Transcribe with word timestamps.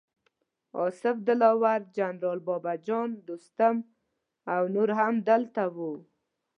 اصف 0.83 1.15
دلاور، 1.27 1.79
جنرال 1.95 2.39
بابه 2.47 2.73
جان، 2.85 3.09
دوستم 3.27 3.75
او 4.53 4.63
نور 4.75 4.89
هم 4.99 5.15
هلته 5.27 5.63
وو. 5.75 5.91